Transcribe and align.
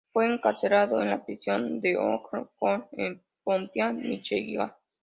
Fue 0.11 0.25
encarcelado 0.25 0.99
en 1.03 1.11
la 1.11 1.23
prisión 1.23 1.79
de 1.79 1.95
Oakland 1.95 2.47
County, 2.59 2.95
en 3.03 3.23
Pontiac, 3.43 3.93
Míchigan. 3.93 4.73